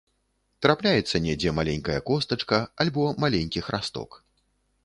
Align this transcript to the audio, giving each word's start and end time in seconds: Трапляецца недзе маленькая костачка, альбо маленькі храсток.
Трапляецца 0.65 1.19
недзе 1.25 1.53
маленькая 1.59 1.97
костачка, 2.09 2.63
альбо 2.85 3.07
маленькі 3.25 3.67
храсток. 3.67 4.21